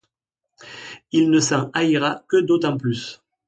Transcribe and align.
Il 1.11 1.29
ne 1.29 1.39
s’en 1.39 1.69
haïra 1.75 2.23
que 2.27 2.37
d’autant 2.37 2.75
plus. 2.75 3.21